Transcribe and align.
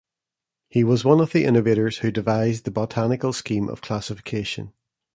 He 0.67 0.83
was 0.83 1.05
one 1.05 1.21
of 1.21 1.31
the 1.31 1.45
innovators 1.45 1.99
who 1.99 2.09
devised 2.09 2.65
the 2.65 2.71
botanical 2.71 3.33
scheme 3.33 3.69
of 3.69 3.83
classification. 3.83 4.73